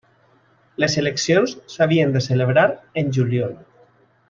Les 0.83 0.95
eleccions 1.01 1.53
s'havien 1.75 2.17
de 2.17 2.23
celebrar 2.29 2.65
en 3.03 3.15
juliol. 3.21 3.55